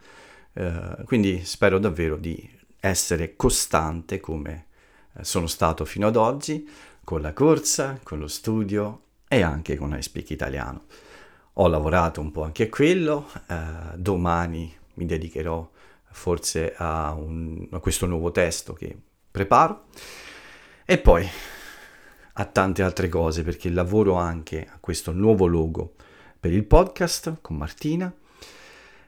[0.58, 4.66] eh, quindi spero davvero di essere costante come
[5.14, 6.68] eh, sono stato fino ad oggi
[7.04, 10.86] con la corsa, con lo studio e anche con iSpeak Italiano.
[11.54, 13.56] Ho lavorato un po' anche a quello, eh,
[13.94, 15.70] domani mi dedicherò
[16.10, 18.96] forse a, un, a questo nuovo testo che
[19.30, 19.84] preparo
[20.84, 21.28] e poi
[22.32, 25.94] a tante altre cose perché lavoro anche a questo nuovo logo
[26.40, 28.12] per il podcast con Martina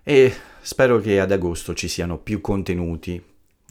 [0.05, 3.23] e spero che ad agosto ci siano più contenuti.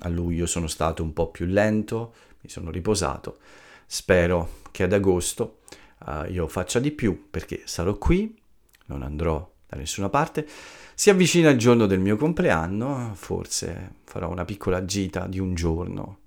[0.03, 3.39] A luglio sono stato un po' più lento, mi sono riposato
[3.91, 5.61] Spero che ad agosto
[6.05, 8.39] uh, io faccia di più perché sarò qui,
[8.85, 10.47] non andrò da nessuna parte.
[10.93, 16.19] Si avvicina il giorno del mio compleanno, forse farò una piccola gita di un giorno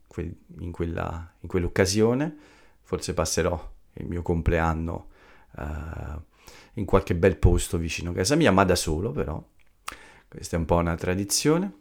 [0.58, 2.36] in, quella, in quell'occasione,
[2.82, 5.06] forse passerò il mio compleanno
[5.58, 6.20] uh,
[6.74, 9.40] in qualche bel posto vicino a casa mia, ma da solo però.
[10.32, 11.80] Questa è un po' una tradizione.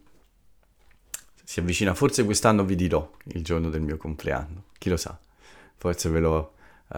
[1.44, 5.18] Si avvicina, forse quest'anno vi dirò il giorno del mio compleanno, chi lo sa
[5.82, 6.54] forse ve lo
[6.90, 6.98] uh,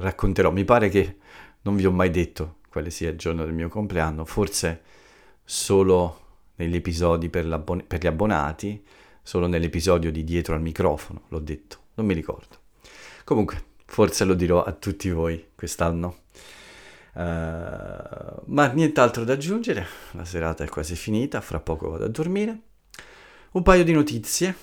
[0.00, 0.50] racconterò.
[0.50, 1.18] Mi pare che
[1.62, 4.82] non vi ho mai detto quale sia il giorno del mio compleanno, forse
[5.44, 6.22] solo
[6.56, 7.46] negli episodi per,
[7.86, 8.84] per gli abbonati,
[9.22, 12.56] solo nell'episodio di dietro al microfono, l'ho detto, non mi ricordo.
[13.22, 16.22] Comunque, forse lo dirò a tutti voi quest'anno.
[17.16, 22.60] Uh, ma nient'altro da aggiungere, la serata è quasi finita, fra poco vado a dormire.
[23.52, 24.54] Un paio di notizie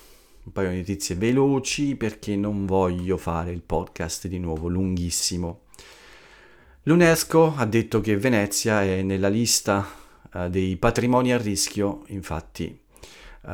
[0.44, 5.62] un paio di notizie veloci perché non voglio fare il podcast di nuovo lunghissimo.
[6.84, 9.88] L'UNESCO ha detto che Venezia è nella lista
[10.34, 12.78] uh, dei patrimoni a rischio, infatti
[13.44, 13.52] uh,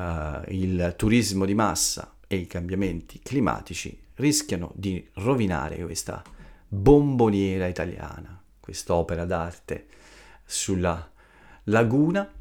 [0.47, 6.23] il turismo di massa e i cambiamenti climatici rischiano di rovinare questa
[6.67, 8.38] bomboniera italiana,
[8.69, 9.87] quest'opera d'arte
[10.45, 11.11] sulla
[11.65, 12.31] laguna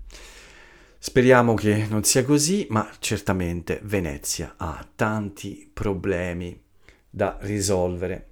[1.01, 6.61] Speriamo che non sia così, ma certamente Venezia ha tanti problemi
[7.09, 8.27] da risolvere.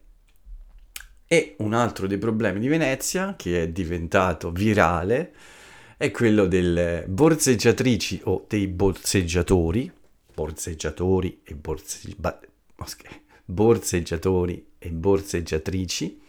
[1.28, 5.32] E un altro dei problemi di Venezia, che è diventato virale,
[5.96, 9.90] è quello delle borseggiatrici o dei borseggiatori,
[10.34, 12.16] borseggiatori e borse...
[13.44, 16.20] borseggiatori e borseggiatrici,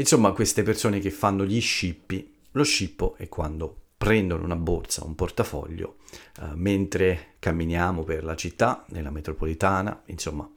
[0.00, 2.34] insomma queste persone che fanno gli scippi.
[2.52, 5.96] Lo scippo è quando prendono una borsa, un portafoglio,
[6.40, 10.50] uh, mentre camminiamo per la città, nella metropolitana, insomma,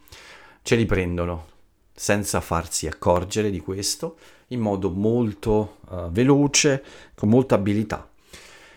[0.61, 1.49] ce li prendono
[1.93, 4.17] senza farsi accorgere di questo,
[4.47, 6.83] in modo molto uh, veloce,
[7.13, 8.09] con molta abilità.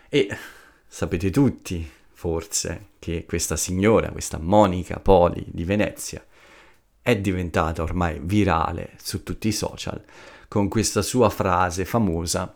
[0.08, 0.28] E
[0.86, 6.24] sapete tutti, forse, che questa signora, questa Monica Poli di Venezia,
[7.00, 10.02] è diventata ormai virale su tutti i social
[10.48, 12.54] con questa sua frase famosa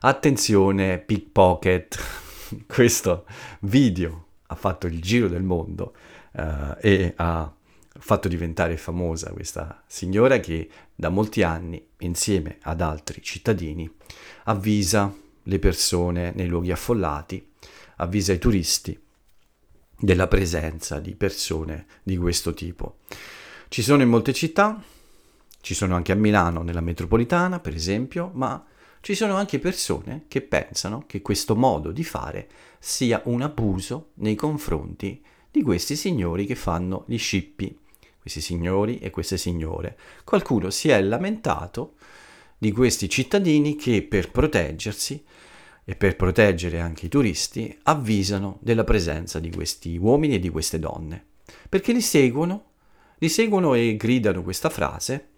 [0.00, 1.98] Attenzione, pickpocket,
[2.68, 3.26] questo
[3.60, 5.92] video ha fatto il giro del mondo
[6.34, 7.52] uh, e ha
[7.98, 13.92] fatto diventare famosa questa signora che da molti anni, insieme ad altri cittadini,
[14.44, 15.12] avvisa
[15.42, 17.50] le persone nei luoghi affollati,
[17.96, 18.96] avvisa i turisti
[19.98, 22.98] della presenza di persone di questo tipo.
[23.66, 24.80] Ci sono in molte città,
[25.60, 28.64] ci sono anche a Milano, nella metropolitana, per esempio, ma
[29.00, 32.48] ci sono anche persone che pensano che questo modo di fare
[32.78, 37.78] sia un abuso nei confronti di questi signori che fanno gli scippi,
[38.20, 39.96] questi signori e queste signore.
[40.24, 41.94] Qualcuno si è lamentato
[42.58, 45.24] di questi cittadini che per proteggersi
[45.84, 50.78] e per proteggere anche i turisti avvisano della presenza di questi uomini e di queste
[50.78, 51.24] donne,
[51.68, 52.64] perché li seguono,
[53.18, 55.28] li seguono e gridano questa frase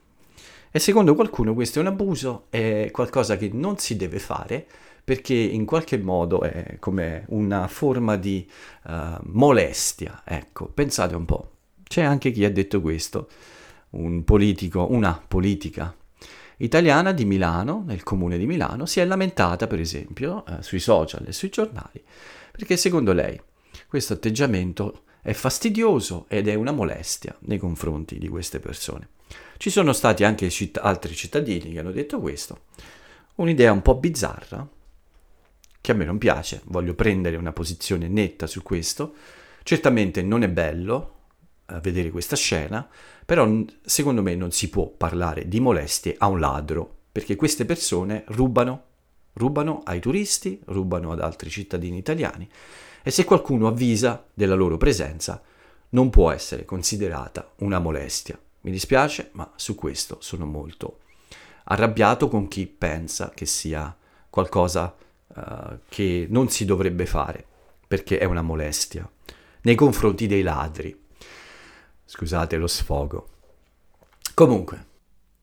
[0.71, 4.67] e secondo qualcuno questo è un abuso, è qualcosa che non si deve fare
[5.03, 8.49] perché in qualche modo è come una forma di
[8.85, 8.93] uh,
[9.25, 10.23] molestia.
[10.25, 11.51] Ecco, pensate un po'.
[11.83, 13.29] C'è anche chi ha detto questo,
[13.91, 15.93] un politico, una politica
[16.59, 21.25] italiana di Milano, nel comune di Milano, si è lamentata per esempio eh, sui social
[21.27, 22.05] e sui giornali
[22.61, 23.41] perché secondo lei
[23.89, 29.09] questo atteggiamento è fastidioso ed è una molestia nei confronti di queste persone.
[29.57, 32.65] Ci sono stati anche citt- altri cittadini che hanno detto questo,
[33.37, 34.67] un'idea un po' bizzarra,
[35.81, 39.15] che a me non piace, voglio prendere una posizione netta su questo.
[39.63, 41.15] Certamente non è bello
[41.67, 42.87] eh, vedere questa scena,
[43.25, 43.49] però
[43.83, 48.85] secondo me non si può parlare di molestie a un ladro, perché queste persone rubano,
[49.35, 52.49] rubano ai turisti, rubano ad altri cittadini italiani
[53.03, 55.43] e se qualcuno avvisa della loro presenza
[55.91, 58.39] non può essere considerata una molestia.
[58.63, 61.01] Mi dispiace, ma su questo sono molto
[61.65, 63.97] arrabbiato con chi pensa che sia
[64.29, 64.95] qualcosa
[65.27, 67.45] uh, che non si dovrebbe fare,
[67.87, 69.09] perché è una molestia
[69.63, 70.99] nei confronti dei ladri.
[72.05, 73.29] Scusate lo sfogo.
[74.35, 74.87] Comunque,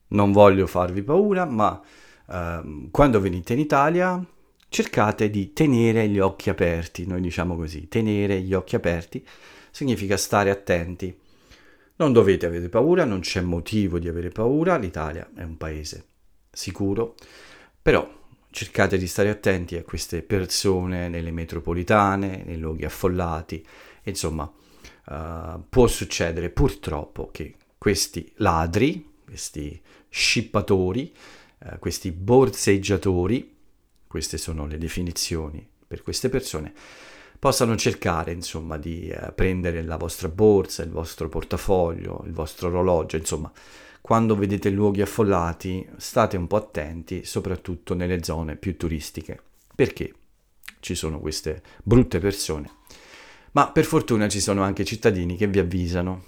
[0.08, 1.80] non voglio farvi paura, ma
[2.26, 4.24] uh, quando venite in Italia
[4.68, 9.24] cercate di tenere gli occhi aperti, noi diciamo così, tenere gli occhi aperti
[9.70, 11.16] significa stare attenti.
[11.96, 16.04] Non dovete avere paura, non c'è motivo di avere paura, l'Italia è un paese
[16.50, 17.14] sicuro,
[17.80, 18.08] però
[18.50, 23.64] cercate di stare attenti a queste persone nelle metropolitane, nei luoghi affollati,
[24.04, 24.50] insomma,
[25.06, 31.12] uh, può succedere purtroppo che questi ladri, questi scippatori,
[31.64, 33.57] uh, questi borseggiatori,
[34.08, 36.72] queste sono le definizioni per queste persone,
[37.38, 43.16] possano cercare insomma di uh, prendere la vostra borsa, il vostro portafoglio, il vostro orologio,
[43.16, 43.50] insomma,
[44.00, 49.40] quando vedete luoghi affollati state un po' attenti, soprattutto nelle zone più turistiche,
[49.74, 50.12] perché
[50.80, 52.70] ci sono queste brutte persone.
[53.52, 56.24] Ma per fortuna ci sono anche cittadini che vi avvisano.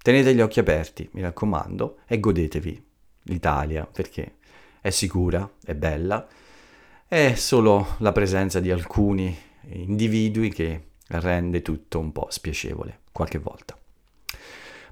[0.00, 2.86] Tenete gli occhi aperti, mi raccomando, e godetevi
[3.24, 4.36] l'Italia, perché
[4.80, 6.26] è sicura, è bella,
[7.08, 9.34] è solo la presenza di alcuni
[9.70, 13.78] individui che rende tutto un po' spiacevole qualche volta.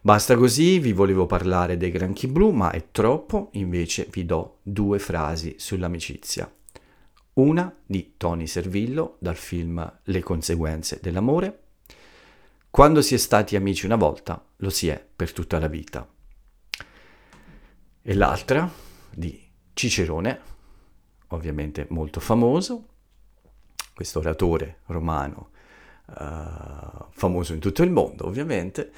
[0.01, 4.99] Basta così, vi volevo parlare dei granchi blu, ma è troppo, invece vi do due
[4.99, 6.51] frasi sull'amicizia.
[7.35, 11.64] Una di Tony Servillo dal film Le conseguenze dell'amore.
[12.71, 16.09] Quando si è stati amici una volta, lo si è per tutta la vita.
[18.01, 18.71] E l'altra
[19.11, 19.39] di
[19.75, 20.55] Cicerone,
[21.29, 22.87] ovviamente molto famoso,
[23.95, 25.51] questo oratore romano
[26.07, 28.93] uh, famoso in tutto il mondo, ovviamente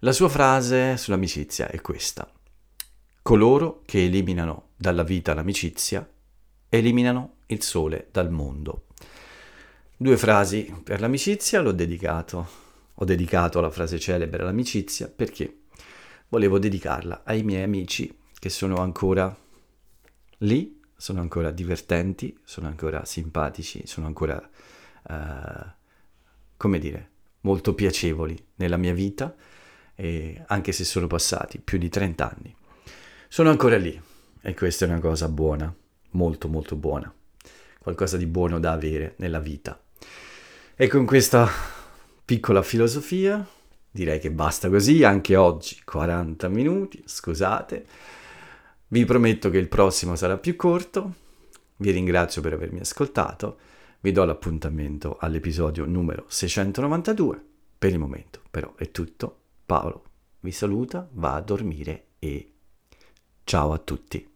[0.00, 2.30] la sua frase sull'amicizia è questa.
[3.22, 6.08] Coloro che eliminano dalla vita l'amicizia
[6.68, 8.86] eliminano il sole dal mondo.
[9.96, 12.48] Due frasi per l'amicizia, l'ho dedicato,
[12.94, 15.60] ho dedicato la frase celebre all'amicizia perché
[16.28, 19.32] volevo dedicarla ai miei amici che sono ancora
[20.38, 24.40] lì, sono ancora divertenti, sono ancora simpatici, sono ancora,
[25.08, 25.70] uh,
[26.56, 29.34] come dire, molto piacevoli nella mia vita
[30.46, 32.54] anche se sono passati più di 30 anni.
[33.26, 34.00] Sono ancora lì
[34.40, 35.74] e questa è una cosa buona,
[36.10, 37.12] molto molto buona,
[37.80, 39.82] qualcosa di buono da avere nella vita.
[40.76, 41.50] E con questa
[42.24, 43.44] piccola filosofia
[43.90, 47.86] direi che basta così, anche oggi 40 minuti, scusate.
[48.92, 51.14] Vi prometto che il prossimo sarà più corto.
[51.76, 53.56] Vi ringrazio per avermi ascoltato.
[54.00, 57.42] Vi do l'appuntamento all'episodio numero 692.
[57.78, 59.44] Per il momento però è tutto.
[59.64, 60.04] Paolo
[60.40, 62.52] vi saluta, va a dormire e
[63.44, 64.31] ciao a tutti.